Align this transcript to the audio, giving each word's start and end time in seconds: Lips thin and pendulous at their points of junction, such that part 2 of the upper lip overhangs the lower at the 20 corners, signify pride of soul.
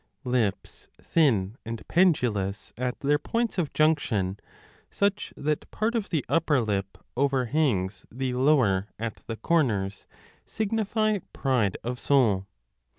Lips 0.25 0.87
thin 0.99 1.57
and 1.63 1.87
pendulous 1.87 2.73
at 2.75 2.99
their 3.01 3.19
points 3.19 3.59
of 3.59 3.71
junction, 3.71 4.39
such 4.89 5.31
that 5.37 5.69
part 5.69 5.93
2 5.93 5.97
of 5.99 6.09
the 6.09 6.25
upper 6.27 6.59
lip 6.59 6.97
overhangs 7.15 8.03
the 8.09 8.33
lower 8.33 8.87
at 8.97 9.17
the 9.27 9.35
20 9.35 9.41
corners, 9.43 10.07
signify 10.43 11.19
pride 11.33 11.77
of 11.83 11.99
soul. 11.99 12.47